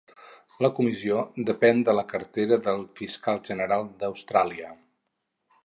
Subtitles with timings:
[0.65, 1.19] La comissió
[1.49, 4.73] depèn de la cartera del fiscal general d'Austràlia.